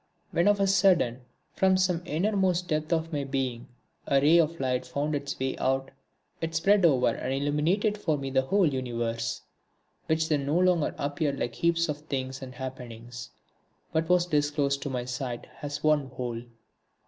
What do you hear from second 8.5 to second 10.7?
universe, which then no